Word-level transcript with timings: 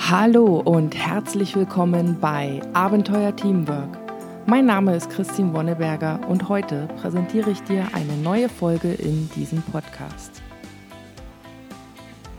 Hallo 0.00 0.60
und 0.60 0.96
herzlich 0.96 1.54
willkommen 1.54 2.18
bei 2.18 2.62
Abenteuer 2.72 3.36
Teamwork. 3.36 3.98
Mein 4.46 4.64
Name 4.64 4.96
ist 4.96 5.10
Christine 5.10 5.52
Wonneberger 5.52 6.26
und 6.28 6.48
heute 6.48 6.88
präsentiere 6.98 7.50
ich 7.50 7.60
dir 7.64 7.86
eine 7.92 8.16
neue 8.16 8.48
Folge 8.48 8.90
in 8.90 9.28
diesem 9.36 9.60
Podcast. 9.60 10.40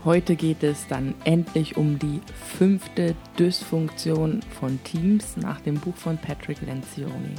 Heute 0.04 0.34
geht 0.34 0.64
es 0.64 0.88
dann 0.88 1.14
endlich 1.22 1.76
um 1.76 2.00
die 2.00 2.20
fünfte 2.58 3.14
Dysfunktion 3.38 4.40
von 4.58 4.82
Teams 4.82 5.36
nach 5.36 5.60
dem 5.60 5.76
Buch 5.76 5.94
von 5.94 6.18
Patrick 6.18 6.62
Lencioni. 6.62 7.36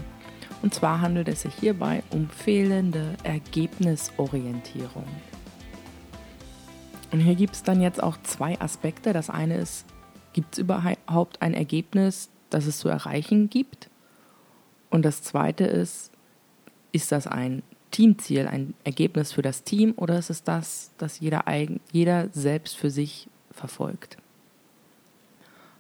Und 0.62 0.74
zwar 0.74 1.02
handelt 1.02 1.28
es 1.28 1.42
sich 1.42 1.56
hierbei 1.56 2.04
um 2.12 2.30
fehlende 2.30 3.16
Ergebnisorientierung. 3.24 5.08
Und 7.12 7.20
hier 7.20 7.36
gibt 7.36 7.56
es 7.56 7.64
dann 7.64 7.82
jetzt 7.82 8.02
auch 8.02 8.16
zwei 8.24 8.58
Aspekte. 8.62 9.12
Das 9.12 9.30
eine 9.30 9.58
ist, 9.58 9.86
gibt 10.34 10.54
es 10.54 10.60
überhaupt 10.60 11.42
ein 11.42 11.54
Ergebnis, 11.54 12.30
das 12.50 12.66
es 12.66 12.80
zu 12.80 12.90
erreichen 12.90 13.50
gibt? 13.50 13.90
Und 14.90 15.04
das 15.04 15.24
zweite 15.24 15.64
ist, 15.64 16.12
ist 16.92 17.12
das 17.12 17.28
ein 17.28 17.64
Teamziel, 17.92 18.48
ein 18.48 18.74
Ergebnis 18.84 19.34
für 19.34 19.42
das 19.42 19.64
Team 19.64 19.94
oder 19.98 20.18
ist 20.18 20.30
es 20.30 20.44
das, 20.44 20.92
das 20.98 21.20
jeder, 21.20 21.48
eigen, 21.48 21.80
jeder 21.92 22.30
selbst 22.32 22.78
für 22.78 22.90
sich 22.90 23.28
verfolgt? 23.52 24.18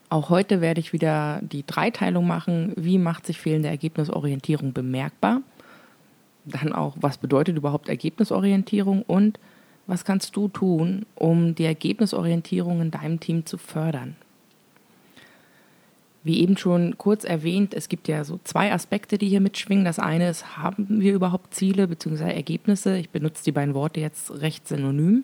Auch 0.09 0.30
heute 0.30 0.59
werde 0.59 0.81
ich 0.81 0.92
wieder 0.92 1.40
die 1.42 1.66
Dreiteilung 1.66 2.28
machen. 2.28 2.73
Wie 2.76 2.98
macht 2.98 3.26
sich 3.26 3.40
fehlende 3.40 3.70
Ergebnisorientierung 3.70 4.73
bemerkbar? 4.73 5.42
Dann 6.44 6.73
auch, 6.73 6.98
was 7.00 7.18
bedeutet 7.18 7.56
überhaupt 7.56 7.88
Ergebnisorientierung 7.88 9.04
und 9.04 9.40
was 9.88 10.03
kannst 10.03 10.36
du 10.36 10.47
tun, 10.50 11.06
um 11.16 11.56
die 11.56 11.66
Ergebnisorientierung 11.66 12.81
in 12.81 12.92
deinem 12.92 13.20
Team 13.22 13.45
zu 13.45 13.58
fördern? 13.58 14.18
Wie 16.23 16.39
eben 16.41 16.55
schon 16.55 16.97
kurz 16.97 17.23
erwähnt, 17.23 17.73
es 17.73 17.89
gibt 17.89 18.08
ja 18.08 18.23
so 18.23 18.39
zwei 18.44 18.72
Aspekte, 18.72 19.17
die 19.17 19.27
hier 19.27 19.41
mitschwingen. 19.41 19.86
Das 19.86 19.97
eine 19.97 20.30
ist, 20.30 20.58
haben 20.58 21.02
wir 21.02 21.13
überhaupt 21.13 21.55
Ziele 21.55 21.88
bzw. 21.88 22.31
Ergebnisse? 22.31 22.97
Ich 22.97 23.09
benutze 23.09 23.44
die 23.44 23.52
beiden 23.52 23.73
Worte 23.73 24.00
jetzt 24.00 24.31
recht 24.41 24.67
synonym. 24.67 25.23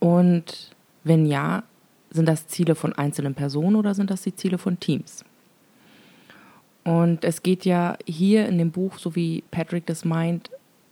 Und 0.00 0.74
wenn 1.04 1.26
ja, 1.26 1.62
sind 2.10 2.26
das 2.26 2.48
Ziele 2.48 2.74
von 2.74 2.92
einzelnen 2.92 3.34
Personen 3.34 3.76
oder 3.76 3.94
sind 3.94 4.10
das 4.10 4.22
die 4.22 4.34
Ziele 4.34 4.58
von 4.58 4.80
Teams? 4.80 5.24
Und 6.82 7.24
es 7.24 7.42
geht 7.42 7.64
ja 7.64 7.96
hier 8.06 8.48
in 8.48 8.58
dem 8.58 8.70
Buch, 8.70 8.98
so 8.98 9.16
wie 9.16 9.42
Patrick 9.50 9.86
das 9.86 10.04
meint, 10.04 10.50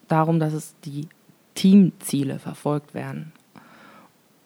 darum, 0.08 0.40
dass 0.40 0.52
es 0.52 0.74
die 0.84 1.08
Teamziele 1.54 2.38
verfolgt 2.38 2.94
werden. 2.94 3.32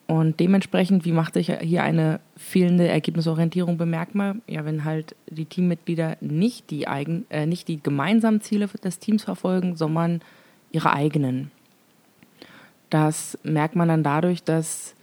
Und 0.09 0.39
dementsprechend, 0.39 1.05
wie 1.05 1.11
macht 1.11 1.35
sich 1.35 1.55
hier 1.61 1.83
eine 1.83 2.19
fehlende 2.35 2.87
Ergebnisorientierung 2.87 3.77
bemerkbar? 3.77 4.37
Ja, 4.47 4.65
wenn 4.65 4.83
halt 4.83 5.15
die 5.29 5.45
Teammitglieder 5.45 6.17
nicht 6.19 6.71
die, 6.71 6.87
eigen, 6.87 7.27
äh, 7.29 7.45
nicht 7.45 7.67
die 7.67 7.79
gemeinsamen 7.79 8.41
Ziele 8.41 8.65
des 8.65 8.97
Teams 8.97 9.23
verfolgen, 9.23 9.75
sondern 9.75 10.21
ihre 10.71 10.93
eigenen. 10.93 11.51
Das 12.89 13.37
merkt 13.43 13.75
man 13.75 13.87
dann 13.87 14.01
dadurch, 14.01 14.43
dass 14.43 14.95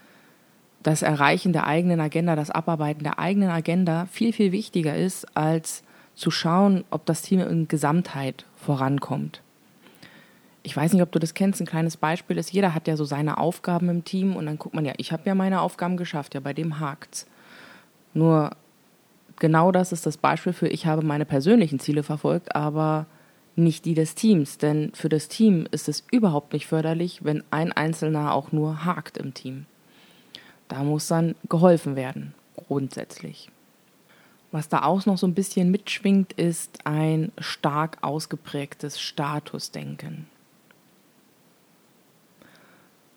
das 0.82 1.02
Erreichen 1.02 1.52
der 1.52 1.68
eigenen 1.68 2.00
Agenda, 2.00 2.34
das 2.34 2.50
Abarbeiten 2.50 3.04
der 3.04 3.20
eigenen 3.20 3.50
Agenda 3.50 4.06
viel, 4.06 4.32
viel 4.32 4.50
wichtiger 4.50 4.96
ist, 4.96 5.36
als 5.36 5.84
zu 6.16 6.32
schauen, 6.32 6.82
ob 6.90 7.06
das 7.06 7.22
Team 7.22 7.38
in 7.38 7.68
Gesamtheit 7.68 8.44
vorankommt 8.56 9.40
ich 10.66 10.76
weiß 10.76 10.92
nicht, 10.92 11.02
ob 11.02 11.12
du 11.12 11.20
das 11.20 11.34
kennst, 11.34 11.60
ein 11.60 11.66
kleines 11.66 11.96
Beispiel 11.96 12.36
ist, 12.38 12.52
jeder 12.52 12.74
hat 12.74 12.88
ja 12.88 12.96
so 12.96 13.04
seine 13.04 13.38
Aufgaben 13.38 13.88
im 13.88 14.04
Team 14.04 14.34
und 14.34 14.46
dann 14.46 14.58
guckt 14.58 14.74
man 14.74 14.84
ja, 14.84 14.94
ich 14.96 15.12
habe 15.12 15.22
ja 15.24 15.36
meine 15.36 15.60
Aufgaben 15.60 15.96
geschafft, 15.96 16.34
ja, 16.34 16.40
bei 16.40 16.54
dem 16.54 16.80
hakt's. 16.80 17.28
Nur 18.14 18.50
genau 19.36 19.70
das 19.70 19.92
ist 19.92 20.06
das 20.06 20.16
Beispiel 20.16 20.52
für, 20.52 20.66
ich 20.66 20.84
habe 20.84 21.02
meine 21.02 21.24
persönlichen 21.24 21.78
Ziele 21.78 22.02
verfolgt, 22.02 22.56
aber 22.56 23.06
nicht 23.54 23.84
die 23.84 23.94
des 23.94 24.16
Teams, 24.16 24.58
denn 24.58 24.90
für 24.92 25.08
das 25.08 25.28
Team 25.28 25.68
ist 25.70 25.88
es 25.88 26.02
überhaupt 26.10 26.52
nicht 26.52 26.66
förderlich, 26.66 27.24
wenn 27.24 27.44
ein 27.52 27.70
Einzelner 27.70 28.34
auch 28.34 28.50
nur 28.50 28.84
hakt 28.84 29.18
im 29.18 29.34
Team. 29.34 29.66
Da 30.66 30.82
muss 30.82 31.06
dann 31.06 31.36
geholfen 31.48 31.94
werden, 31.94 32.34
grundsätzlich. 32.56 33.50
Was 34.50 34.68
da 34.68 34.82
auch 34.82 35.06
noch 35.06 35.16
so 35.16 35.28
ein 35.28 35.34
bisschen 35.34 35.70
mitschwingt, 35.70 36.32
ist 36.32 36.80
ein 36.84 37.30
stark 37.38 37.98
ausgeprägtes 38.00 39.00
Statusdenken. 39.00 40.26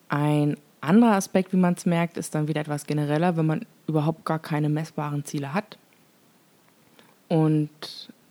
Ein 0.10 0.58
anderer 0.82 1.16
Aspekt, 1.16 1.54
wie 1.54 1.58
man 1.58 1.76
es 1.76 1.86
merkt, 1.86 2.18
ist 2.18 2.36
dann 2.36 2.48
wieder 2.48 2.62
etwas 2.62 2.86
genereller, 2.86 3.38
wenn 3.38 3.46
man 3.46 3.66
überhaupt 3.88 4.26
gar 4.26 4.40
keine 4.40 4.70
messbaren 4.70 5.24
Ziele 5.26 5.54
hat. 5.54 5.78
Und 7.28 7.70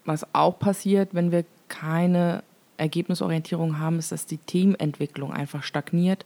was 0.04 0.26
auch 0.34 0.58
passiert, 0.58 1.10
wenn 1.14 1.30
wir 1.30 1.44
keine 1.68 2.42
Ergebnisorientierung 2.78 3.78
haben, 3.78 3.98
ist, 3.98 4.12
dass 4.12 4.26
die 4.26 4.38
Teamentwicklung 4.38 5.32
einfach 5.32 5.62
stagniert 5.62 6.24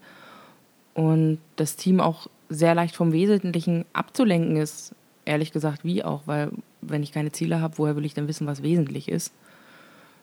und 0.94 1.38
das 1.56 1.76
Team 1.76 2.00
auch 2.00 2.28
sehr 2.48 2.74
leicht 2.74 2.96
vom 2.96 3.12
Wesentlichen 3.12 3.84
abzulenken 3.92 4.56
ist. 4.56 4.94
Ehrlich 5.24 5.52
gesagt, 5.52 5.84
wie 5.84 6.04
auch, 6.04 6.22
weil 6.26 6.50
wenn 6.80 7.02
ich 7.02 7.12
keine 7.12 7.32
Ziele 7.32 7.60
habe, 7.60 7.78
woher 7.78 7.96
will 7.96 8.04
ich 8.04 8.14
denn 8.14 8.28
wissen, 8.28 8.46
was 8.46 8.62
wesentlich 8.62 9.08
ist? 9.08 9.32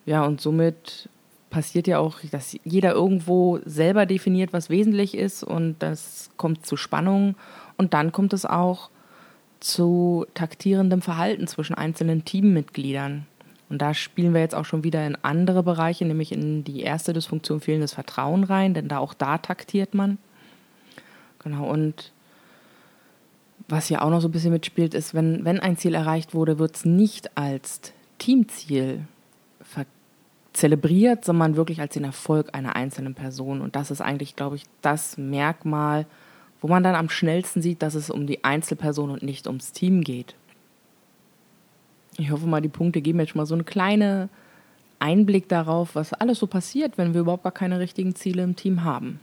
Ja, 0.06 0.23
und 0.25 0.41
somit 0.41 1.09
passiert 1.50 1.88
ja 1.88 2.00
auch, 2.00 2.20
dass 2.32 2.58
jeder 2.64 2.94
irgendwo 2.94 3.60
selber 3.66 4.06
definiert, 4.06 4.54
was 4.54 4.70
wesentlich 4.70 5.16
ist 5.16 5.44
und 5.44 5.78
das 5.80 6.30
kommt 6.38 6.66
zu 6.66 6.78
Spannungen 6.78 7.36
und 7.78 7.94
dann 7.94 8.12
kommt 8.12 8.34
es 8.34 8.46
auch 8.46 8.90
zu 9.59 10.26
taktierendem 10.36 11.02
Verhalten 11.02 11.48
zwischen 11.48 11.76
einzelnen 11.76 12.24
Teammitgliedern. 12.24 13.26
Und 13.70 13.82
da 13.82 13.94
spielen 13.94 14.34
wir 14.34 14.42
jetzt 14.42 14.56
auch 14.56 14.66
schon 14.66 14.84
wieder 14.84 15.06
in 15.06 15.18
andere 15.22 15.62
Bereiche, 15.62 16.06
nämlich 16.06 16.32
in 16.32 16.64
die 16.64 16.82
erste 16.82 17.14
Dysfunktion 17.14 17.59
fehlendes 17.59 17.94
Vertrauen 17.94 18.44
rein, 18.44 18.74
denn 18.74 18.88
da 18.88 18.98
auch 18.98 19.14
da 19.14 19.38
taktiert 19.38 19.94
man. 19.94 20.18
Genau, 21.40 21.70
und 21.70 22.12
was 23.68 23.88
hier 23.88 24.02
auch 24.02 24.09
noch 24.09 24.22
so 24.22 24.28
ein 24.28 24.32
bisschen 24.32 24.54
mitspielt, 24.54 24.94
ist, 24.94 25.14
wenn, 25.14 25.46
wenn 25.46 25.59
ein 25.59 25.78
Ziel 25.78 25.94
erreicht 25.94 26.34
wurde, 26.34 26.58
wird 26.58 26.76
es 26.76 26.86
nicht 26.86 27.38
als 27.38 27.94
Teamziel 28.18 29.06
verkauft 29.62 29.99
zelebriert, 30.59 31.24
sondern 31.24 31.56
wirklich 31.56 31.80
als 31.80 31.94
den 31.94 32.03
Erfolg 32.03 32.53
einer 32.53 32.75
einzelnen 32.75 33.16
Person. 33.16 33.62
Und 33.62 33.75
das 33.75 33.92
ist 33.92 34.02
eigentlich, 34.02 34.36
glaube 34.36 34.58
ich, 34.58 34.66
das 34.81 35.18
Merkmal, 35.18 36.06
wo 36.62 36.68
man 36.68 36.84
dann 36.84 36.96
am 36.96 37.09
schnellsten 37.09 37.62
sieht, 37.62 37.81
dass 37.81 37.96
es 37.96 38.09
um 38.09 38.28
die 38.28 38.44
Einzelperson 38.44 39.09
und 39.09 39.24
nicht 39.24 39.47
ums 39.47 39.72
Team 39.72 40.03
geht. 40.03 40.36
Ich 42.18 42.31
hoffe 42.31 42.46
mal, 42.46 42.62
die 42.62 42.68
Punkte 42.68 43.02
geben 43.02 43.20
jetzt 43.20 43.30
schon 43.30 43.40
mal 43.40 43.46
so 43.46 43.56
einen 43.56 43.66
kleinen 43.66 44.30
Einblick 45.00 45.47
darauf, 45.47 45.96
was 45.96 46.12
alles 46.12 46.40
so 46.40 46.47
passiert, 46.47 46.97
wenn 46.97 47.14
wir 47.14 47.22
überhaupt 47.22 47.44
gar 47.44 47.53
keine 47.53 47.80
richtigen 47.80 48.14
Ziele 48.14 48.44
im 48.44 48.58
Team 48.58 48.84
haben. 48.84 49.22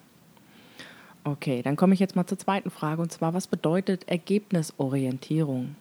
Okay, 1.23 1.61
dann 1.61 1.77
komme 1.77 1.93
ich 1.93 2.01
jetzt 2.01 2.17
mal 2.17 2.27
zur 2.27 2.39
zweiten 2.39 2.71
Frage 2.71 3.03
und 3.03 3.13
zwar, 3.13 3.35
was 3.35 3.47
bedeutet 3.47 4.09
Ergebnisorientierung? 4.09 5.75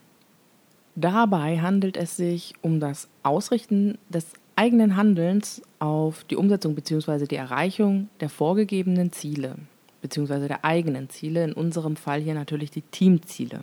Dabei 0.96 1.60
handelt 1.60 1.96
es 1.96 2.16
sich 2.16 2.54
um 2.60 2.80
das 2.80 3.08
Ausrichten 3.22 3.96
des 4.10 4.32
eigenen 4.56 4.96
Handelns 4.96 5.62
auf 5.78 6.24
die 6.24 6.36
Umsetzung 6.36 6.74
bzw. 6.74 7.26
die 7.26 7.36
Erreichung 7.36 8.08
der 8.20 8.30
vorgegebenen 8.30 9.12
Ziele 9.12 9.56
bzw. 10.02 10.48
der 10.48 10.64
eigenen 10.64 11.08
Ziele, 11.08 11.44
in 11.44 11.52
unserem 11.52 11.96
Fall 11.96 12.20
hier 12.20 12.34
natürlich 12.34 12.70
die 12.70 12.82
Teamziele. 12.82 13.60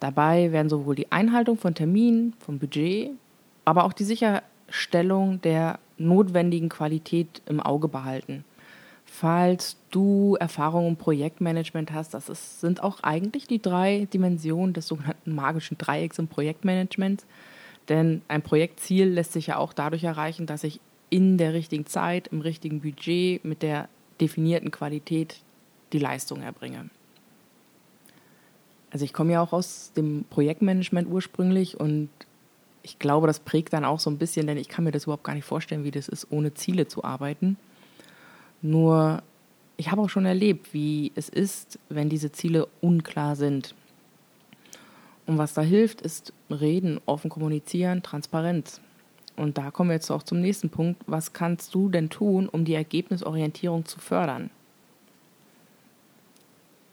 Dabei 0.00 0.52
werden 0.52 0.68
sowohl 0.68 0.96
die 0.96 1.12
Einhaltung 1.12 1.56
von 1.56 1.74
Terminen, 1.74 2.34
vom 2.38 2.58
Budget, 2.58 3.10
aber 3.64 3.84
auch 3.84 3.92
die 3.92 4.04
Sicherstellung 4.04 5.40
der 5.42 5.78
notwendigen 5.96 6.68
Qualität 6.68 7.42
im 7.46 7.60
Auge 7.60 7.88
behalten. 7.88 8.44
Falls 9.06 9.76
du 9.90 10.36
Erfahrung 10.40 10.88
im 10.88 10.96
Projektmanagement 10.96 11.92
hast, 11.92 12.14
das 12.14 12.28
ist, 12.28 12.60
sind 12.60 12.82
auch 12.82 13.02
eigentlich 13.02 13.46
die 13.46 13.62
drei 13.62 14.08
Dimensionen 14.12 14.74
des 14.74 14.88
sogenannten 14.88 15.34
magischen 15.34 15.78
Dreiecks 15.78 16.18
im 16.18 16.26
Projektmanagement. 16.26 17.24
Denn 17.88 18.22
ein 18.28 18.42
Projektziel 18.42 19.08
lässt 19.08 19.32
sich 19.32 19.48
ja 19.48 19.56
auch 19.58 19.72
dadurch 19.72 20.04
erreichen, 20.04 20.46
dass 20.46 20.64
ich 20.64 20.80
in 21.10 21.38
der 21.38 21.52
richtigen 21.52 21.86
Zeit, 21.86 22.28
im 22.28 22.40
richtigen 22.40 22.80
Budget, 22.80 23.44
mit 23.44 23.62
der 23.62 23.88
definierten 24.20 24.70
Qualität 24.70 25.40
die 25.92 25.98
Leistung 25.98 26.42
erbringe. 26.42 26.90
Also 28.90 29.04
ich 29.04 29.12
komme 29.12 29.32
ja 29.32 29.42
auch 29.42 29.52
aus 29.52 29.92
dem 29.96 30.24
Projektmanagement 30.30 31.08
ursprünglich 31.08 31.78
und 31.78 32.08
ich 32.82 32.98
glaube, 32.98 33.26
das 33.26 33.40
prägt 33.40 33.72
dann 33.72 33.84
auch 33.84 33.98
so 33.98 34.10
ein 34.10 34.18
bisschen, 34.18 34.46
denn 34.46 34.58
ich 34.58 34.68
kann 34.68 34.84
mir 34.84 34.92
das 34.92 35.04
überhaupt 35.04 35.24
gar 35.24 35.34
nicht 35.34 35.44
vorstellen, 35.44 35.84
wie 35.84 35.90
das 35.90 36.08
ist, 36.08 36.28
ohne 36.30 36.54
Ziele 36.54 36.86
zu 36.86 37.02
arbeiten. 37.02 37.56
Nur 38.62 39.22
ich 39.76 39.90
habe 39.90 40.02
auch 40.02 40.10
schon 40.10 40.26
erlebt, 40.26 40.72
wie 40.72 41.12
es 41.14 41.28
ist, 41.28 41.78
wenn 41.88 42.08
diese 42.08 42.30
Ziele 42.30 42.68
unklar 42.80 43.36
sind. 43.36 43.74
Und 45.26 45.38
was 45.38 45.54
da 45.54 45.62
hilft, 45.62 46.00
ist 46.00 46.32
reden, 46.50 47.00
offen 47.06 47.30
kommunizieren, 47.30 48.02
Transparenz. 48.02 48.80
Und 49.36 49.58
da 49.58 49.70
kommen 49.70 49.90
wir 49.90 49.94
jetzt 49.94 50.10
auch 50.10 50.22
zum 50.22 50.40
nächsten 50.40 50.70
Punkt. 50.70 51.02
Was 51.06 51.32
kannst 51.32 51.74
du 51.74 51.88
denn 51.88 52.10
tun, 52.10 52.48
um 52.48 52.64
die 52.64 52.74
Ergebnisorientierung 52.74 53.84
zu 53.84 53.98
fördern? 53.98 54.50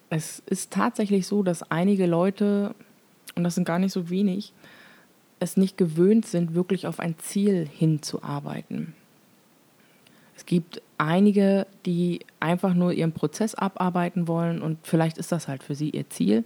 Es 0.09 0.41
ist 0.45 0.71
tatsächlich 0.71 1.27
so, 1.27 1.43
dass 1.43 1.69
einige 1.71 2.05
Leute 2.05 2.75
und 3.35 3.43
das 3.43 3.55
sind 3.55 3.65
gar 3.65 3.79
nicht 3.79 3.93
so 3.93 4.09
wenig, 4.09 4.53
es 5.39 5.57
nicht 5.57 5.77
gewöhnt 5.77 6.25
sind, 6.25 6.53
wirklich 6.53 6.87
auf 6.87 6.99
ein 6.99 7.17
Ziel 7.17 7.67
hinzuarbeiten. 7.67 8.93
Es 10.35 10.45
gibt 10.45 10.81
einige, 10.97 11.67
die 11.85 12.19
einfach 12.39 12.73
nur 12.73 12.93
ihren 12.93 13.11
Prozess 13.11 13.55
abarbeiten 13.55 14.27
wollen 14.27 14.61
und 14.61 14.79
vielleicht 14.83 15.17
ist 15.17 15.31
das 15.31 15.47
halt 15.47 15.63
für 15.63 15.75
sie 15.75 15.89
ihr 15.89 16.09
Ziel. 16.09 16.43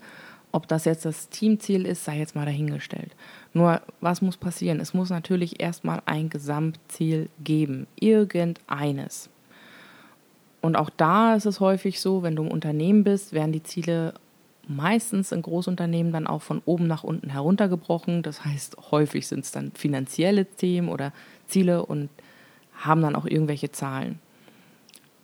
Ob 0.56 0.70
das 0.70 0.86
jetzt 0.86 1.04
das 1.04 1.28
Teamziel 1.28 1.86
ist, 1.86 2.06
sei 2.06 2.18
jetzt 2.18 2.34
mal 2.34 2.46
dahingestellt. 2.46 3.14
Nur, 3.52 3.82
was 4.00 4.22
muss 4.22 4.38
passieren? 4.38 4.80
Es 4.80 4.94
muss 4.94 5.10
natürlich 5.10 5.60
erstmal 5.60 6.02
ein 6.06 6.30
Gesamtziel 6.30 7.28
geben. 7.44 7.88
Irgendeines. 8.00 9.30
Und 10.62 10.78
auch 10.78 10.90
da 10.90 11.36
ist 11.36 11.46
es 11.46 11.60
häufig 11.60 12.00
so, 12.00 12.24
wenn 12.24 12.38
du 12.38 12.44
im 12.44 12.52
Unternehmen 12.52 13.04
bist, 13.04 13.34
werden 13.34 13.52
die 13.52 13.64
Ziele 13.64 14.14
meistens 14.66 15.34
in 15.34 15.42
Großunternehmen 15.42 16.14
dann 16.14 16.26
auch 16.26 16.42
von 16.42 16.62
oben 16.64 16.88
nach 16.88 17.04
unten 17.04 17.32
heruntergebrochen. 17.32 18.24
Das 18.24 18.46
heißt, 18.46 18.78
häufig 18.92 19.28
sind 19.28 19.44
es 19.44 19.52
dann 19.52 19.74
finanzielle 19.74 20.46
Themen 20.46 20.88
oder 20.88 21.12
Ziele 21.48 21.86
und 21.86 22.08
haben 22.78 23.02
dann 23.02 23.18
auch 23.18 23.26
irgendwelche 23.26 23.74
Zahlen. 23.74 24.20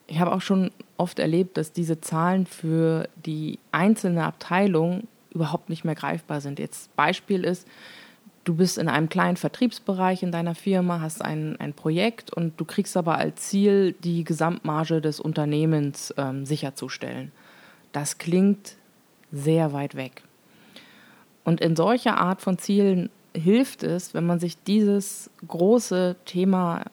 Ich 0.08 0.20
habe 0.20 0.34
auch 0.34 0.42
schon 0.42 0.72
oft 0.98 1.20
erlebt, 1.20 1.56
dass 1.56 1.72
diese 1.72 2.02
Zahlen 2.02 2.46
für 2.46 3.08
die 3.26 3.60
einzelne 3.72 4.26
Abteilung 4.26 5.08
überhaupt 5.34 5.70
nicht 5.70 5.84
mehr 5.84 5.96
greifbar 5.96 6.42
sind. 6.42 6.60
Jetzt 6.60 6.96
Beispiel 6.96 7.44
ist, 7.44 7.68
du 8.44 8.56
bist 8.56 8.78
in 8.78 8.88
einem 8.88 9.10
kleinen 9.10 9.38
Vertriebsbereich 9.38 10.24
in 10.24 10.32
deiner 10.32 10.56
Firma, 10.56 11.02
hast 11.02 11.24
ein, 11.24 11.60
ein 11.60 11.74
Projekt 11.74 12.34
und 12.34 12.60
du 12.60 12.66
kriegst 12.66 12.98
aber 12.98 13.18
als 13.18 13.50
Ziel, 13.50 13.94
die 13.94 14.24
Gesamtmarge 14.24 15.02
des 15.02 15.20
Unternehmens 15.20 16.14
ähm, 16.18 16.46
sicherzustellen. 16.46 17.32
Das 17.92 18.18
klingt 18.18 18.76
sehr 19.32 19.74
weit 19.74 19.96
weg. 19.96 20.24
Und 21.44 21.62
in 21.62 21.76
solcher 21.76 22.18
Art 22.18 22.42
von 22.42 22.58
Zielen 22.58 23.10
hilft 23.34 23.84
es, 23.84 24.14
wenn 24.14 24.26
man 24.26 24.40
sich 24.40 24.62
dieses 24.64 25.30
große 25.48 26.18
Thema 26.26 26.84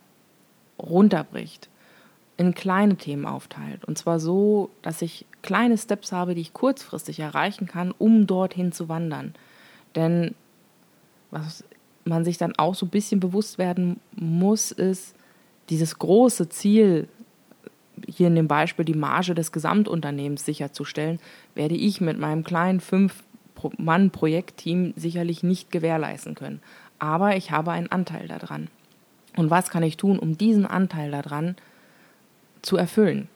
runterbricht, 0.78 1.68
in 2.36 2.54
kleine 2.54 2.96
Themen 2.96 3.26
aufteilt. 3.26 3.84
Und 3.84 3.98
zwar 3.98 4.20
so, 4.20 4.70
dass 4.82 5.02
ich 5.02 5.26
kleine 5.42 5.78
Steps 5.78 6.12
habe, 6.12 6.34
die 6.34 6.40
ich 6.40 6.52
kurzfristig 6.52 7.20
erreichen 7.20 7.66
kann, 7.66 7.94
um 7.96 8.26
dorthin 8.26 8.72
zu 8.72 8.88
wandern. 8.88 9.34
Denn 9.94 10.34
was 11.30 11.62
man 12.04 12.24
sich 12.24 12.38
dann 12.38 12.56
auch 12.56 12.74
so 12.74 12.86
ein 12.86 12.90
bisschen 12.90 13.20
bewusst 13.20 13.58
werden 13.58 14.00
muss, 14.14 14.72
ist, 14.72 15.14
dieses 15.68 15.98
große 15.98 16.48
Ziel, 16.48 17.08
hier 18.06 18.28
in 18.28 18.36
dem 18.36 18.48
Beispiel 18.48 18.84
die 18.84 18.94
Marge 18.94 19.34
des 19.34 19.50
Gesamtunternehmens 19.52 20.44
sicherzustellen, 20.44 21.18
werde 21.54 21.74
ich 21.74 22.00
mit 22.00 22.18
meinem 22.18 22.44
kleinen 22.44 22.80
Fünf-Mann-Projektteam 22.80 24.94
sicherlich 24.96 25.42
nicht 25.42 25.70
gewährleisten 25.70 26.34
können. 26.34 26.62
Aber 26.98 27.36
ich 27.36 27.50
habe 27.50 27.72
einen 27.72 27.92
Anteil 27.92 28.26
daran. 28.28 28.68
Und 29.36 29.50
was 29.50 29.68
kann 29.70 29.82
ich 29.82 29.98
tun, 29.98 30.18
um 30.18 30.38
diesen 30.38 30.66
Anteil 30.66 31.10
daran 31.10 31.56
zu 32.62 32.76
erfüllen? 32.76 33.28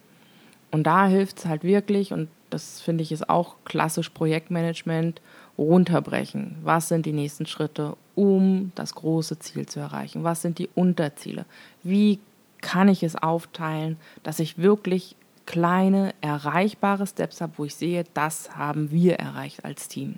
Und 0.72 0.84
da 0.84 1.06
hilft 1.06 1.38
es 1.38 1.46
halt 1.46 1.62
wirklich, 1.62 2.12
und 2.12 2.28
das 2.50 2.80
finde 2.80 3.02
ich 3.02 3.12
ist 3.12 3.28
auch 3.28 3.56
klassisch 3.64 4.08
Projektmanagement, 4.10 5.20
runterbrechen. 5.58 6.56
Was 6.62 6.88
sind 6.88 7.06
die 7.06 7.12
nächsten 7.12 7.46
Schritte, 7.46 7.94
um 8.14 8.72
das 8.74 8.94
große 8.94 9.38
Ziel 9.38 9.66
zu 9.66 9.80
erreichen? 9.80 10.24
Was 10.24 10.42
sind 10.42 10.58
die 10.58 10.70
Unterziele? 10.74 11.44
Wie 11.82 12.18
kann 12.62 12.88
ich 12.88 13.02
es 13.02 13.16
aufteilen, 13.16 13.98
dass 14.22 14.38
ich 14.38 14.58
wirklich 14.58 15.14
kleine, 15.44 16.14
erreichbare 16.20 17.06
Steps 17.06 17.40
habe, 17.40 17.52
wo 17.56 17.64
ich 17.64 17.74
sehe, 17.74 18.04
das 18.14 18.56
haben 18.56 18.90
wir 18.90 19.16
erreicht 19.16 19.64
als 19.64 19.88
Team. 19.88 20.16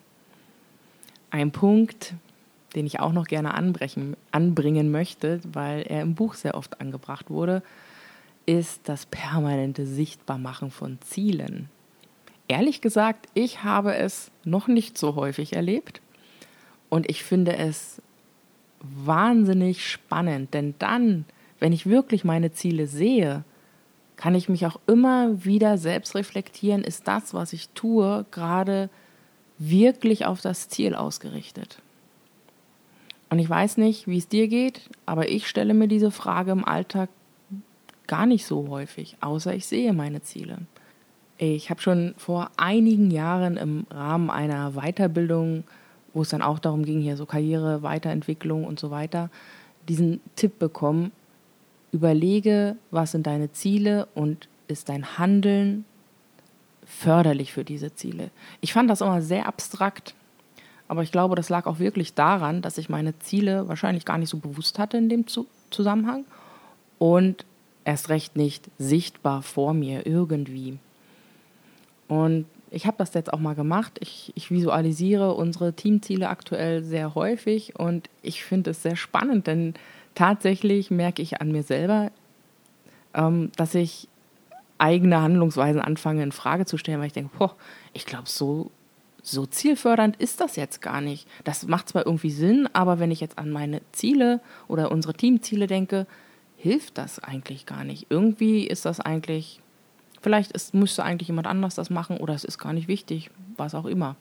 Ein 1.31 1.50
Punkt, 1.50 2.15
den 2.77 2.87
ich 2.87 3.00
auch 3.00 3.12
noch 3.12 3.27
gerne 3.27 3.55
anbrechen, 3.55 4.17
anbringen 4.31 4.91
möchte, 4.91 5.41
weil 5.45 5.83
er 5.83 6.03
im 6.03 6.15
Buch 6.15 6.35
sehr 6.35 6.55
oft 6.55 6.81
angebracht 6.81 7.31
wurde, 7.31 7.62
ist 8.46 8.88
das 8.88 9.06
permanente 9.06 9.87
Sichtbarmachen 9.87 10.70
von 10.70 10.99
Zielen. 11.00 11.69
Ehrlich 12.49 12.81
gesagt, 12.81 13.29
ich 13.35 13.64
habe 13.64 13.94
es 13.94 14.31
noch 14.44 14.69
nicht 14.69 14.99
so 14.99 15.14
häufig 15.14 15.55
erlebt 15.55 16.02
und 16.91 17.08
ich 17.08 17.25
finde 17.25 17.56
es 17.56 18.02
wahnsinnig 18.81 19.88
spannend, 19.88 20.52
denn 20.52 20.75
dann, 20.79 21.25
wenn 21.58 21.73
ich 21.73 21.87
wirklich 21.87 22.25
meine 22.25 22.52
Ziele 22.52 22.87
sehe, 22.87 23.44
kann 24.17 24.35
ich 24.35 24.49
mich 24.49 24.67
auch 24.67 24.79
immer 24.87 25.44
wieder 25.44 25.79
selbst 25.79 26.14
reflektieren, 26.14 26.85
ist 26.85 27.08
das, 27.08 27.35
was 27.35 27.52
ich 27.52 27.70
tue, 27.70 28.26
gerade 28.31 28.90
wirklich 29.58 30.26
auf 30.26 30.40
das 30.40 30.69
Ziel 30.69 30.94
ausgerichtet. 30.94 31.81
Und 33.31 33.38
ich 33.38 33.49
weiß 33.49 33.79
nicht, 33.79 34.06
wie 34.06 34.19
es 34.19 34.29
dir 34.29 34.49
geht, 34.49 34.90
aber 35.06 35.29
ich 35.29 35.49
stelle 35.49 35.75
mir 35.75 35.88
diese 35.88 36.11
Frage 36.11 36.52
im 36.52 36.64
Alltag 36.64 37.08
gar 38.06 38.27
nicht 38.27 38.47
so 38.47 38.69
häufig, 38.69 39.17
außer 39.21 39.55
ich 39.55 39.67
sehe 39.67 39.93
meine 39.93 40.23
Ziele. 40.23 40.59
Ich 41.39 41.71
habe 41.71 41.81
schon 41.81 42.15
vor 42.17 42.51
einigen 42.56 43.11
Jahren 43.11 43.56
im 43.56 43.87
Rahmen 43.91 44.31
einer 44.31 44.73
Weiterbildung, 44.73 45.65
wo 46.12 46.23
es 46.23 46.29
dann 46.29 46.43
auch 46.43 46.59
darum 46.59 46.85
ging, 46.85 47.01
hier 47.01 47.17
so 47.17 47.27
Karriere, 47.27 47.83
Weiterentwicklung 47.83 48.65
und 48.65 48.79
so 48.79 48.91
weiter, 48.91 49.31
diesen 49.89 50.21
Tipp 50.37 50.59
bekommen, 50.59 51.12
überlege, 51.93 52.77
was 52.91 53.12
sind 53.12 53.27
deine 53.27 53.53
Ziele 53.53 54.07
und 54.15 54.49
ist 54.69 54.89
dein 54.89 55.19
Handeln 55.19 55.85
förderlich 56.87 57.53
für 57.53 57.65
diese 57.65 57.95
Ziele. 57.95 58.31
Ich 58.61 58.73
fand 58.73 58.89
das 58.89 59.00
immer 59.00 59.23
sehr 59.23 59.47
abstrakt 59.47 60.15
aber 60.89 61.03
ich 61.03 61.12
glaube, 61.12 61.35
das 61.35 61.49
lag 61.49 61.67
auch 61.67 61.79
wirklich 61.79 62.15
daran, 62.15 62.62
dass 62.62 62.79
ich 62.79 62.89
meine 62.89 63.19
Ziele 63.19 63.69
wahrscheinlich 63.69 64.05
gar 64.05 64.19
nicht 64.19 64.29
so 64.29 64.39
bewusst 64.39 64.79
hatte 64.79 64.97
in 64.97 65.09
dem 65.09 65.25
Zusammenhang 65.71 66.25
und 66.99 67.45
erst 67.85 68.09
recht 68.09 68.37
nicht 68.37 68.71
sichtbar 68.79 69.43
vor 69.43 69.75
mir 69.75 70.07
irgendwie. 70.07 70.79
Und 72.09 72.47
ich 72.71 72.87
habe 72.87 72.97
das 72.99 73.15
jetzt 73.15 73.33
auch 73.33 73.39
mal 73.39 73.55
gemacht. 73.55 73.99
Ich, 74.01 74.33
ich 74.35 74.51
visualisiere 74.51 75.35
unsere 75.35 75.73
Teamziele 75.73 76.29
aktuell 76.29 76.83
sehr 76.83 77.15
häufig 77.15 77.79
und 77.79 78.09
ich 78.23 78.45
finde 78.45 78.71
es 78.71 78.83
sehr 78.83 78.97
spannend, 78.97 79.47
denn 79.47 79.75
tatsächlich 80.15 80.91
merke 80.91 81.23
ich 81.23 81.41
an 81.41 81.53
mir 81.53 81.63
selber, 81.63 82.11
ähm, 83.15 83.53
dass 83.57 83.75
ich 83.75 84.09
eigene 84.79 85.21
Handlungsweisen 85.21 85.81
anfange 85.81 86.23
in 86.23 86.33
Frage 86.33 86.67
zu 86.67 86.76
stellen, 86.76 86.99
weil 86.99 87.07
ich 87.07 87.12
denke, 87.12 87.37
boah, 87.38 87.55
ich 87.93 88.07
glaube, 88.07 88.29
so 88.29 88.71
so 89.26 89.47
zielfördernd 89.47 90.17
ist 90.17 90.41
das 90.41 90.57
jetzt 90.57 90.83
gar 90.83 91.00
nicht. 91.00 91.26
Das 91.45 91.67
macht 91.67 91.88
zwar 91.88 92.05
irgendwie 92.05 92.31
Sinn, 92.31 92.69
aber 92.75 92.99
wenn 92.99 93.11
ich 93.11 93.21
jetzt 93.21 93.38
an 93.38 93.50
meine 93.50 93.81
Ziele 93.93 94.41
oder 94.69 94.93
unsere 94.93 95.14
Teamziele 95.14 95.67
denke, 95.67 96.07
hilft 96.64 96.97
das 96.97 97.18
eigentlich 97.18 97.66
gar 97.66 97.85
nicht. 97.85 98.06
Irgendwie 98.09 98.66
ist 98.66 98.87
das 98.87 98.99
eigentlich, 98.99 99.61
vielleicht 100.23 100.50
ist, 100.52 100.73
müsste 100.73 101.04
eigentlich 101.04 101.28
jemand 101.28 101.47
anders 101.47 101.75
das 101.75 101.90
machen 101.90 102.16
oder 102.16 102.33
es 102.33 102.42
ist 102.42 102.56
gar 102.56 102.73
nicht 102.73 102.88
wichtig, 102.88 103.30
was 103.59 103.75
auch 103.75 103.85
immer. 103.85 104.16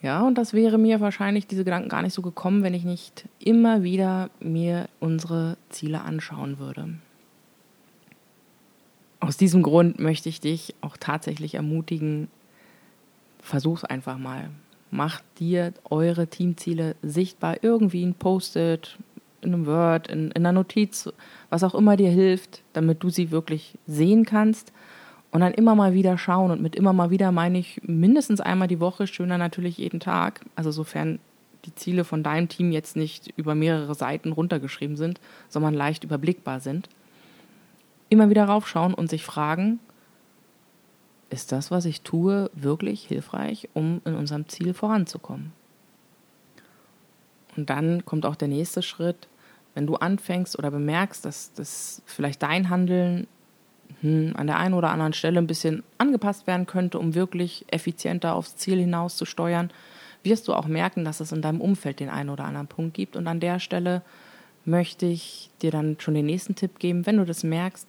Ja, 0.00 0.22
und 0.22 0.38
das 0.38 0.54
wäre 0.54 0.78
mir 0.78 1.02
wahrscheinlich 1.02 1.46
diese 1.46 1.64
Gedanken 1.64 1.90
gar 1.90 2.00
nicht 2.00 2.14
so 2.14 2.22
gekommen, 2.22 2.62
wenn 2.62 2.72
ich 2.72 2.84
nicht 2.84 3.28
immer 3.38 3.82
wieder 3.82 4.30
mir 4.40 4.88
unsere 5.00 5.58
Ziele 5.68 6.00
anschauen 6.00 6.58
würde. 6.58 6.94
Aus 9.20 9.36
diesem 9.36 9.62
Grund 9.62 9.98
möchte 9.98 10.30
ich 10.30 10.40
dich 10.40 10.74
auch 10.80 10.96
tatsächlich 10.96 11.56
ermutigen, 11.56 12.28
versuch's 13.42 13.84
einfach 13.84 14.16
mal. 14.16 14.48
Macht 14.90 15.24
dir 15.38 15.74
eure 15.90 16.28
Teamziele 16.28 16.96
sichtbar, 17.02 17.62
irgendwie 17.62 18.02
ein 18.02 18.14
Post-it, 18.14 18.96
in 19.42 19.52
einem 19.52 19.66
Word, 19.66 20.08
in, 20.08 20.30
in 20.30 20.46
einer 20.46 20.52
Notiz, 20.52 21.12
was 21.50 21.64
auch 21.64 21.74
immer 21.74 21.96
dir 21.96 22.10
hilft, 22.10 22.62
damit 22.72 23.02
du 23.02 23.10
sie 23.10 23.30
wirklich 23.30 23.78
sehen 23.86 24.24
kannst. 24.24 24.72
Und 25.30 25.40
dann 25.40 25.54
immer 25.54 25.74
mal 25.74 25.94
wieder 25.94 26.18
schauen. 26.18 26.50
Und 26.50 26.60
mit 26.60 26.76
immer 26.76 26.92
mal 26.92 27.10
wieder 27.10 27.32
meine 27.32 27.58
ich 27.58 27.80
mindestens 27.84 28.40
einmal 28.40 28.68
die 28.68 28.80
Woche, 28.80 29.06
schöner 29.06 29.38
natürlich 29.38 29.78
jeden 29.78 29.98
Tag. 29.98 30.40
Also 30.56 30.70
sofern 30.70 31.18
die 31.64 31.74
Ziele 31.74 32.04
von 32.04 32.22
deinem 32.22 32.48
Team 32.48 32.72
jetzt 32.72 32.96
nicht 32.96 33.32
über 33.36 33.54
mehrere 33.54 33.94
Seiten 33.94 34.32
runtergeschrieben 34.32 34.96
sind, 34.96 35.20
sondern 35.48 35.74
leicht 35.74 36.04
überblickbar 36.04 36.60
sind. 36.60 36.88
Immer 38.08 38.30
wieder 38.30 38.44
raufschauen 38.44 38.94
und 38.94 39.08
sich 39.08 39.24
fragen, 39.24 39.78
ist 41.30 41.50
das, 41.50 41.70
was 41.70 41.86
ich 41.86 42.02
tue, 42.02 42.50
wirklich 42.52 43.06
hilfreich, 43.06 43.68
um 43.72 44.02
in 44.04 44.14
unserem 44.14 44.48
Ziel 44.48 44.74
voranzukommen? 44.74 45.52
Und 47.56 47.70
dann 47.70 48.04
kommt 48.04 48.26
auch 48.26 48.36
der 48.36 48.48
nächste 48.48 48.82
Schritt, 48.82 49.28
wenn 49.74 49.86
du 49.86 49.96
anfängst 49.96 50.58
oder 50.58 50.70
bemerkst, 50.70 51.24
dass, 51.24 51.52
dass 51.52 52.02
vielleicht 52.06 52.42
dein 52.42 52.68
Handeln 52.68 53.26
hm, 54.00 54.32
an 54.36 54.46
der 54.46 54.58
einen 54.58 54.74
oder 54.74 54.90
anderen 54.90 55.12
Stelle 55.12 55.38
ein 55.38 55.46
bisschen 55.46 55.82
angepasst 55.98 56.46
werden 56.46 56.66
könnte, 56.66 56.98
um 56.98 57.14
wirklich 57.14 57.64
effizienter 57.68 58.34
aufs 58.34 58.56
Ziel 58.56 58.78
hinaus 58.78 59.16
zu 59.16 59.24
steuern, 59.24 59.70
wirst 60.22 60.48
du 60.48 60.54
auch 60.54 60.66
merken, 60.66 61.04
dass 61.04 61.20
es 61.20 61.32
in 61.32 61.42
deinem 61.42 61.60
Umfeld 61.60 62.00
den 62.00 62.08
einen 62.08 62.30
oder 62.30 62.44
anderen 62.44 62.68
Punkt 62.68 62.94
gibt. 62.94 63.16
Und 63.16 63.26
an 63.26 63.40
der 63.40 63.58
Stelle 63.58 64.02
möchte 64.64 65.06
ich 65.06 65.50
dir 65.62 65.70
dann 65.70 65.96
schon 65.98 66.14
den 66.14 66.26
nächsten 66.26 66.54
Tipp 66.54 66.78
geben, 66.78 67.06
wenn 67.06 67.16
du 67.16 67.24
das 67.24 67.42
merkst, 67.42 67.88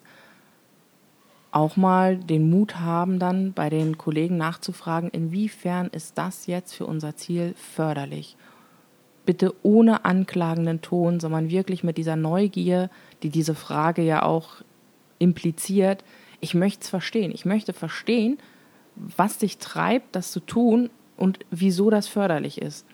auch 1.51 1.77
mal 1.77 2.17
den 2.17 2.49
Mut 2.49 2.79
haben, 2.79 3.19
dann 3.19 3.53
bei 3.53 3.69
den 3.69 3.97
Kollegen 3.99 4.37
nachzufragen, 4.37 5.11
inwiefern 5.11 5.87
ist 5.89 6.17
das 6.17 6.47
jetzt 6.47 6.73
für 6.73 6.87
unser 6.87 7.15
Ziel 7.15 7.53
förderlich. 7.55 8.35
Bitte 9.25 9.53
ohne 9.63 10.05
anklagenden 10.05 10.81
Ton, 10.81 11.19
sondern 11.19 11.49
wirklich 11.49 11.83
mit 11.83 11.97
dieser 11.97 12.15
Neugier, 12.15 12.89
die 13.23 13.29
diese 13.29 13.55
Frage 13.55 14.01
ja 14.01 14.23
auch 14.23 14.61
impliziert. 15.19 16.03
Ich 16.41 16.53
möchte 16.53 16.83
es 16.83 16.89
verstehen. 16.89 17.31
Ich 17.33 17.45
möchte 17.45 17.73
verstehen, 17.73 18.37
was 18.95 19.37
dich 19.37 19.57
treibt, 19.57 20.15
das 20.15 20.31
zu 20.31 20.39
tun 20.39 20.89
und 21.15 21.39
wieso 21.51 21.89
das 21.89 22.07
förderlich 22.07 22.61
ist. 22.61 22.85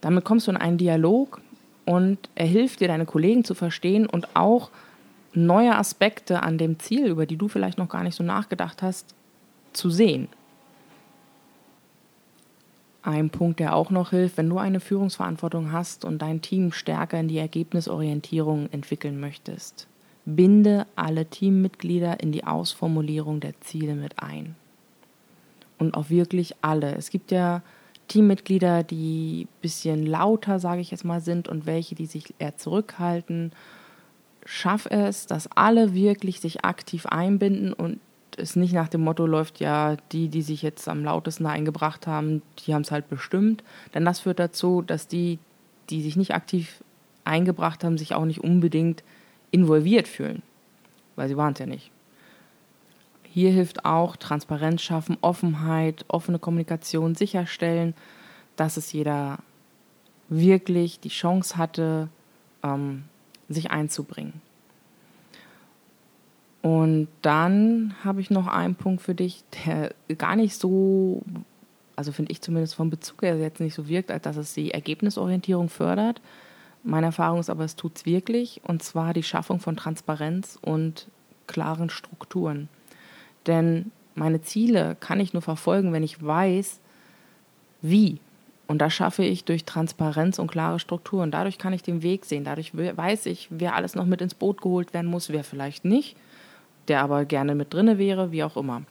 Damit 0.00 0.24
kommst 0.24 0.46
du 0.46 0.50
in 0.50 0.56
einen 0.56 0.78
Dialog 0.78 1.40
und 1.84 2.18
er 2.34 2.46
hilft 2.46 2.80
dir, 2.80 2.88
deine 2.88 3.06
Kollegen 3.06 3.44
zu 3.44 3.54
verstehen 3.54 4.06
und 4.06 4.36
auch 4.36 4.70
neue 5.32 5.74
Aspekte 5.74 6.42
an 6.42 6.58
dem 6.58 6.78
Ziel, 6.78 7.06
über 7.06 7.26
die 7.26 7.36
du 7.36 7.48
vielleicht 7.48 7.78
noch 7.78 7.88
gar 7.88 8.02
nicht 8.02 8.14
so 8.14 8.24
nachgedacht 8.24 8.82
hast, 8.82 9.14
zu 9.72 9.90
sehen. 9.90 10.28
Ein 13.02 13.30
Punkt, 13.30 13.60
der 13.60 13.74
auch 13.74 13.90
noch 13.90 14.10
hilft, 14.10 14.36
wenn 14.36 14.48
du 14.48 14.58
eine 14.58 14.80
Führungsverantwortung 14.80 15.72
hast 15.72 16.04
und 16.04 16.20
dein 16.20 16.42
Team 16.42 16.72
stärker 16.72 17.20
in 17.20 17.28
die 17.28 17.38
Ergebnisorientierung 17.38 18.68
entwickeln 18.70 19.20
möchtest. 19.20 19.86
Binde 20.24 20.86
alle 20.96 21.26
Teammitglieder 21.26 22.20
in 22.20 22.32
die 22.32 22.44
Ausformulierung 22.44 23.40
der 23.40 23.58
Ziele 23.60 23.94
mit 23.94 24.22
ein. 24.22 24.56
Und 25.78 25.94
auch 25.94 26.10
wirklich 26.10 26.56
alle. 26.60 26.94
Es 26.96 27.10
gibt 27.10 27.30
ja 27.30 27.62
Teammitglieder, 28.08 28.82
die 28.82 29.44
ein 29.44 29.62
bisschen 29.62 30.04
lauter, 30.04 30.58
sage 30.58 30.80
ich 30.80 30.90
jetzt 30.90 31.04
mal, 31.04 31.20
sind 31.20 31.48
und 31.48 31.66
welche, 31.66 31.94
die 31.94 32.06
sich 32.06 32.34
eher 32.38 32.56
zurückhalten 32.56 33.52
schaff 34.48 34.86
es, 34.90 35.26
dass 35.26 35.50
alle 35.54 35.94
wirklich 35.94 36.40
sich 36.40 36.64
aktiv 36.64 37.04
einbinden 37.04 37.74
und 37.74 38.00
es 38.38 38.56
nicht 38.56 38.72
nach 38.72 38.88
dem 38.88 39.02
Motto 39.02 39.26
läuft, 39.26 39.60
ja, 39.60 39.96
die, 40.12 40.28
die 40.28 40.42
sich 40.42 40.62
jetzt 40.62 40.88
am 40.88 41.04
lautesten 41.04 41.46
eingebracht 41.46 42.06
haben, 42.06 42.42
die 42.60 42.74
haben 42.74 42.82
es 42.82 42.90
halt 42.90 43.08
bestimmt. 43.08 43.62
Denn 43.94 44.04
das 44.04 44.20
führt 44.20 44.38
dazu, 44.38 44.82
dass 44.82 45.08
die, 45.08 45.38
die 45.90 46.02
sich 46.02 46.16
nicht 46.16 46.34
aktiv 46.34 46.82
eingebracht 47.24 47.84
haben, 47.84 47.98
sich 47.98 48.14
auch 48.14 48.24
nicht 48.24 48.40
unbedingt 48.40 49.02
involviert 49.50 50.08
fühlen. 50.08 50.42
Weil 51.16 51.28
sie 51.28 51.36
waren 51.36 51.52
es 51.52 51.58
ja 51.58 51.66
nicht. 51.66 51.90
Hier 53.22 53.50
hilft 53.50 53.84
auch 53.84 54.16
Transparenz 54.16 54.82
schaffen, 54.82 55.18
Offenheit, 55.20 56.04
offene 56.08 56.38
Kommunikation 56.38 57.14
sicherstellen, 57.14 57.94
dass 58.56 58.76
es 58.76 58.92
jeder 58.92 59.38
wirklich 60.28 61.00
die 61.00 61.08
Chance 61.08 61.56
hatte, 61.56 62.08
ähm, 62.62 63.04
sich 63.48 63.70
einzubringen. 63.70 64.40
Und 66.62 67.08
dann 67.22 67.94
habe 68.04 68.20
ich 68.20 68.30
noch 68.30 68.46
einen 68.46 68.74
Punkt 68.74 69.02
für 69.02 69.14
dich, 69.14 69.44
der 69.64 69.94
gar 70.16 70.36
nicht 70.36 70.56
so, 70.56 71.22
also 71.94 72.10
finde 72.12 72.32
ich 72.32 72.42
zumindest 72.42 72.74
vom 72.74 72.90
Bezug 72.90 73.22
her 73.22 73.36
jetzt 73.38 73.60
nicht 73.60 73.74
so 73.74 73.88
wirkt, 73.88 74.10
als 74.10 74.22
dass 74.22 74.36
es 74.36 74.54
die 74.54 74.72
Ergebnisorientierung 74.72 75.68
fördert. 75.68 76.20
Meine 76.82 77.06
Erfahrung 77.06 77.40
ist 77.40 77.50
aber, 77.50 77.64
es 77.64 77.76
tut 77.76 77.96
es 77.96 78.06
wirklich, 78.06 78.60
und 78.64 78.82
zwar 78.82 79.12
die 79.12 79.22
Schaffung 79.22 79.60
von 79.60 79.76
Transparenz 79.76 80.58
und 80.60 81.08
klaren 81.46 81.90
Strukturen. 81.90 82.68
Denn 83.46 83.92
meine 84.14 84.42
Ziele 84.42 84.96
kann 84.98 85.20
ich 85.20 85.32
nur 85.32 85.42
verfolgen, 85.42 85.92
wenn 85.92 86.02
ich 86.02 86.24
weiß, 86.24 86.80
wie 87.82 88.20
und 88.68 88.82
das 88.82 88.92
schaffe 88.92 89.24
ich 89.24 89.44
durch 89.44 89.64
Transparenz 89.64 90.38
und 90.38 90.50
klare 90.50 90.78
Strukturen. 90.78 91.30
Dadurch 91.30 91.56
kann 91.56 91.72
ich 91.72 91.82
den 91.82 92.02
Weg 92.02 92.26
sehen. 92.26 92.44
Dadurch 92.44 92.72
weiß 92.76 93.24
ich, 93.24 93.48
wer 93.50 93.74
alles 93.74 93.94
noch 93.94 94.04
mit 94.04 94.20
ins 94.20 94.34
Boot 94.34 94.60
geholt 94.60 94.92
werden 94.92 95.10
muss, 95.10 95.30
wer 95.30 95.42
vielleicht 95.42 95.86
nicht, 95.86 96.18
der 96.88 97.02
aber 97.02 97.24
gerne 97.24 97.54
mit 97.54 97.72
drinne 97.72 97.98
wäre, 97.98 98.32
wie 98.32 98.44
auch 98.44 98.56
immer. 98.56 98.82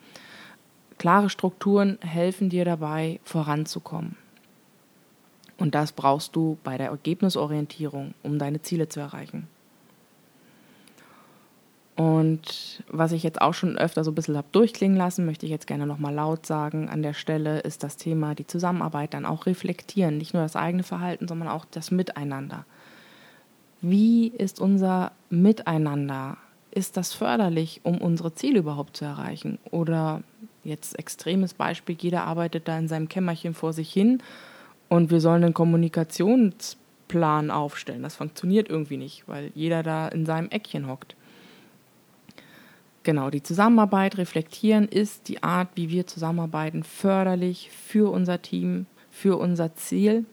Klare 0.97 1.29
Strukturen 1.29 1.97
helfen 2.01 2.49
dir 2.49 2.65
dabei, 2.65 3.19
voranzukommen. 3.23 4.15
Und 5.57 5.75
das 5.75 5.91
brauchst 5.91 6.35
du 6.35 6.57
bei 6.63 6.77
der 6.77 6.89
Ergebnisorientierung, 6.89 8.13
um 8.23 8.39
deine 8.39 8.61
Ziele 8.61 8.89
zu 8.89 8.99
erreichen. 8.99 9.47
Und 11.95 12.83
was 12.89 13.11
ich 13.11 13.23
jetzt 13.23 13.41
auch 13.41 13.55
schon 13.55 13.75
öfter 13.75 14.03
so 14.03 14.11
ein 14.11 14.15
bisschen 14.15 14.37
habe 14.37 14.47
durchklingen 14.51 14.95
lassen, 14.95 15.25
möchte 15.25 15.47
ich 15.47 15.51
jetzt 15.51 15.65
gerne 15.65 15.87
nochmal 15.87 16.13
laut 16.13 16.45
sagen 16.45 16.89
an 16.89 17.01
der 17.01 17.13
Stelle, 17.13 17.59
ist 17.61 17.81
das 17.81 17.97
Thema 17.97 18.35
die 18.35 18.45
Zusammenarbeit 18.45 19.15
dann 19.15 19.25
auch 19.25 19.47
reflektieren. 19.47 20.19
Nicht 20.19 20.35
nur 20.35 20.43
das 20.43 20.55
eigene 20.55 20.83
Verhalten, 20.83 21.27
sondern 21.27 21.47
auch 21.47 21.65
das 21.65 21.89
Miteinander. 21.89 22.65
Wie 23.81 24.27
ist 24.27 24.59
unser 24.61 25.11
Miteinander? 25.31 26.37
Ist 26.71 26.97
das 26.97 27.13
förderlich, 27.13 27.81
um 27.83 27.97
unsere 27.99 28.33
Ziele 28.33 28.59
überhaupt 28.59 28.97
zu 28.97 29.05
erreichen? 29.05 29.57
Oder 29.71 30.21
jetzt 30.63 30.97
extremes 30.99 31.53
Beispiel, 31.53 31.97
jeder 31.99 32.25
arbeitet 32.25 32.67
da 32.67 32.77
in 32.77 32.87
seinem 32.87 33.09
Kämmerchen 33.09 33.53
vor 33.53 33.73
sich 33.73 33.91
hin 33.91 34.21
und 34.89 35.09
wir 35.09 35.21
sollen 35.21 35.43
einen 35.43 35.53
Kommunikationsplan 35.53 37.51
aufstellen. 37.51 38.03
Das 38.03 38.15
funktioniert 38.15 38.69
irgendwie 38.69 38.97
nicht, 38.97 39.27
weil 39.27 39.51
jeder 39.55 39.83
da 39.83 40.07
in 40.07 40.25
seinem 40.25 40.49
Eckchen 40.49 40.87
hockt. 40.87 41.15
Genau, 43.03 43.29
die 43.29 43.41
Zusammenarbeit 43.41 44.17
reflektieren 44.17 44.85
ist 44.87 45.29
die 45.29 45.41
Art, 45.41 45.69
wie 45.75 45.89
wir 45.89 46.07
zusammenarbeiten, 46.07 46.83
förderlich 46.83 47.71
für 47.71 48.11
unser 48.11 48.41
Team, 48.41 48.85
für 49.09 49.37
unser 49.37 49.75
Ziel. 49.75 50.25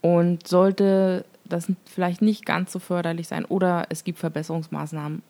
Und 0.00 0.46
sollte 0.46 1.24
das 1.44 1.72
vielleicht 1.86 2.22
nicht 2.22 2.46
ganz 2.46 2.72
so 2.72 2.78
förderlich 2.78 3.26
sein 3.26 3.44
oder 3.44 3.86
es 3.88 4.04
gibt 4.04 4.20
Verbesserungsmaßnahmen, 4.20 5.22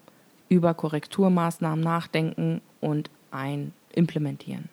über 0.49 0.75
Korrekturmaßnahmen 0.75 1.83
nachdenken 1.83 2.61
und 2.81 3.11
ein 3.31 3.73
implementieren. 3.95 4.69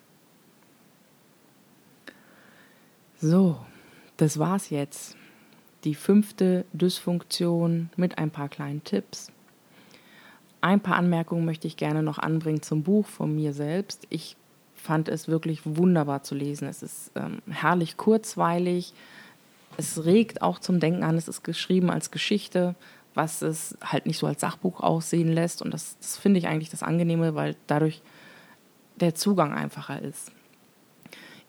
So, 3.20 3.58
das 4.16 4.38
war's 4.38 4.70
jetzt. 4.70 5.16
Die 5.84 5.94
fünfte 5.94 6.64
Dysfunktion 6.72 7.90
mit 7.96 8.18
ein 8.18 8.30
paar 8.30 8.48
kleinen 8.48 8.84
Tipps. 8.84 9.30
Ein 10.60 10.80
paar 10.80 10.96
Anmerkungen 10.96 11.44
möchte 11.44 11.66
ich 11.66 11.76
gerne 11.76 12.02
noch 12.02 12.18
anbringen 12.18 12.62
zum 12.62 12.82
Buch 12.82 13.06
von 13.06 13.34
mir 13.34 13.52
selbst. 13.52 14.06
Ich 14.10 14.36
fand 14.74 15.08
es 15.08 15.28
wirklich 15.28 15.60
wunderbar 15.64 16.22
zu 16.22 16.34
lesen. 16.34 16.66
Es 16.68 16.82
ist 16.82 17.10
ähm, 17.14 17.40
herrlich 17.48 17.96
kurzweilig. 17.96 18.92
Es 19.76 20.04
regt 20.04 20.42
auch 20.42 20.58
zum 20.58 20.80
Denken 20.80 21.02
an. 21.02 21.16
Es 21.16 21.28
ist 21.28 21.42
geschrieben 21.42 21.90
als 21.90 22.10
Geschichte, 22.10 22.74
was 23.16 23.42
es 23.42 23.76
halt 23.82 24.06
nicht 24.06 24.18
so 24.18 24.26
als 24.26 24.42
Sachbuch 24.42 24.80
aussehen 24.80 25.32
lässt. 25.32 25.62
Und 25.62 25.72
das, 25.72 25.96
das 25.98 26.18
finde 26.18 26.38
ich 26.38 26.46
eigentlich 26.46 26.70
das 26.70 26.82
Angenehme, 26.82 27.34
weil 27.34 27.56
dadurch 27.66 28.02
der 28.96 29.14
Zugang 29.14 29.54
einfacher 29.54 30.00
ist. 30.02 30.32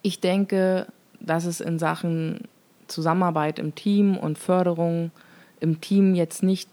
Ich 0.02 0.20
denke, 0.20 0.86
dass 1.20 1.44
es 1.44 1.60
in 1.60 1.78
Sachen 1.78 2.48
Zusammenarbeit 2.86 3.58
im 3.58 3.74
Team 3.74 4.16
und 4.16 4.38
Förderung 4.38 5.10
im 5.60 5.80
Team 5.80 6.14
jetzt 6.14 6.42
nicht 6.42 6.70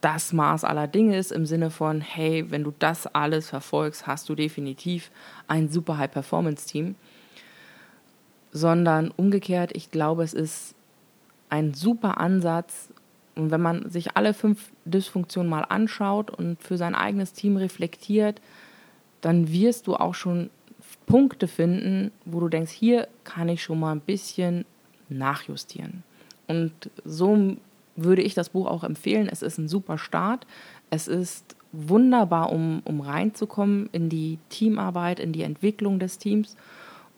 das 0.00 0.32
Maß 0.32 0.64
aller 0.64 0.88
Dinge 0.88 1.16
ist, 1.16 1.30
im 1.30 1.46
Sinne 1.46 1.70
von, 1.70 2.00
hey, 2.00 2.50
wenn 2.50 2.64
du 2.64 2.72
das 2.78 3.06
alles 3.06 3.50
verfolgst, 3.50 4.06
hast 4.06 4.28
du 4.28 4.34
definitiv 4.34 5.10
ein 5.46 5.68
super 5.68 5.98
High-Performance-Team, 5.98 6.96
sondern 8.50 9.10
umgekehrt, 9.10 9.70
ich 9.74 9.90
glaube, 9.90 10.24
es 10.24 10.34
ist 10.34 10.74
ein 11.50 11.74
super 11.74 12.18
Ansatz, 12.18 12.88
und 13.34 13.50
wenn 13.50 13.62
man 13.62 13.88
sich 13.90 14.16
alle 14.16 14.34
fünf 14.34 14.70
Dysfunktionen 14.84 15.48
mal 15.48 15.62
anschaut 15.62 16.30
und 16.30 16.62
für 16.62 16.76
sein 16.76 16.94
eigenes 16.94 17.32
Team 17.32 17.56
reflektiert, 17.56 18.40
dann 19.20 19.52
wirst 19.52 19.86
du 19.86 19.94
auch 19.94 20.14
schon 20.14 20.50
Punkte 21.06 21.48
finden, 21.48 22.10
wo 22.24 22.40
du 22.40 22.48
denkst, 22.48 22.72
hier 22.72 23.08
kann 23.24 23.48
ich 23.48 23.62
schon 23.62 23.80
mal 23.80 23.92
ein 23.92 24.00
bisschen 24.00 24.64
nachjustieren. 25.08 26.02
Und 26.46 26.90
so 27.04 27.56
würde 27.96 28.22
ich 28.22 28.34
das 28.34 28.50
Buch 28.50 28.66
auch 28.66 28.84
empfehlen. 28.84 29.28
Es 29.30 29.42
ist 29.42 29.58
ein 29.58 29.68
super 29.68 29.98
Start. 29.98 30.46
Es 30.90 31.08
ist 31.08 31.56
wunderbar, 31.72 32.52
um, 32.52 32.82
um 32.84 33.00
reinzukommen 33.00 33.88
in 33.92 34.08
die 34.08 34.38
Teamarbeit, 34.50 35.20
in 35.20 35.32
die 35.32 35.42
Entwicklung 35.42 35.98
des 35.98 36.18
Teams 36.18 36.56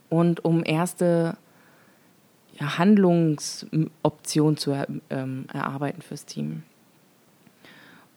und 0.08 0.44
um 0.44 0.62
erste 0.64 1.36
ja, 2.58 2.78
Handlungsoptionen 2.78 4.56
zu 4.56 4.86
ähm, 5.10 5.46
erarbeiten 5.52 6.02
fürs 6.02 6.24
Team. 6.24 6.62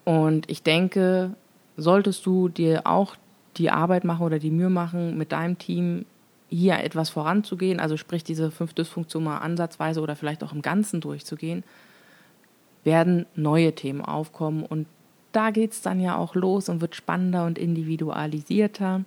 Und 0.05 0.49
ich 0.49 0.63
denke, 0.63 1.35
solltest 1.75 2.25
du 2.25 2.47
dir 2.49 2.85
auch 2.85 3.15
die 3.57 3.69
Arbeit 3.71 4.03
machen 4.03 4.25
oder 4.25 4.39
die 4.39 4.51
Mühe 4.51 4.69
machen, 4.69 5.17
mit 5.17 5.31
deinem 5.31 5.57
Team 5.57 6.05
hier 6.49 6.79
etwas 6.79 7.09
voranzugehen, 7.09 7.79
also 7.79 7.97
sprich 7.97 8.23
diese 8.23 8.51
fünf 8.51 8.73
Dysfunktionen 8.73 9.25
mal 9.25 9.39
ansatzweise 9.39 9.99
oder 10.01 10.15
vielleicht 10.15 10.43
auch 10.43 10.53
im 10.53 10.61
Ganzen 10.61 11.01
durchzugehen, 11.01 11.63
werden 12.83 13.25
neue 13.35 13.73
Themen 13.73 14.01
aufkommen 14.01 14.63
und 14.63 14.87
da 15.33 15.51
geht 15.51 15.73
es 15.73 15.81
dann 15.81 15.99
ja 15.99 16.15
auch 16.15 16.35
los 16.35 16.69
und 16.69 16.79
wird 16.79 16.95
spannender 16.95 17.45
und 17.45 17.57
individualisierter. 17.57 19.03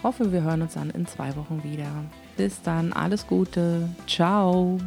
hoffe, 0.02 0.30
wir 0.30 0.42
hören 0.42 0.60
uns 0.60 0.74
dann 0.74 0.90
in 0.90 1.06
zwei 1.06 1.34
Wochen 1.36 1.62
wieder. 1.64 1.88
Bis 2.36 2.60
dann, 2.60 2.92
alles 2.92 3.26
Gute, 3.26 3.88
ciao. 4.06 4.78